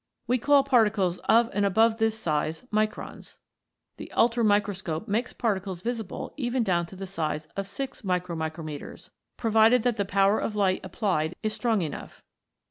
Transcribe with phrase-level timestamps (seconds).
[0.25, 3.37] We call particles of and above this size Microns.
[3.97, 9.83] The ultramicroscope makes par ticles visible even down to the size of 6 /x/z, provided
[9.83, 12.23] that the power of light applied is strong enough.